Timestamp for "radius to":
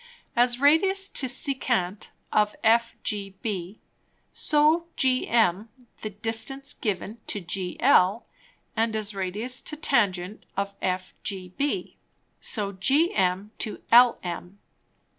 0.59-1.27, 9.13-9.75